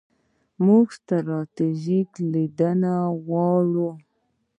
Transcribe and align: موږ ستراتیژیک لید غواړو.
موږ 0.65 0.85
ستراتیژیک 0.99 2.09
لید 2.31 2.59
غواړو. 3.25 3.89